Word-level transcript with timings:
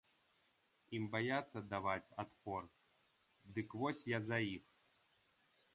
Ім 0.99 1.03
баяцца 1.15 1.59
даваць 1.73 2.11
адпор, 2.23 2.61
дык 3.57 3.69
вось 3.83 4.03
я 4.17 4.25
за 4.31 4.39
іх. 4.55 4.65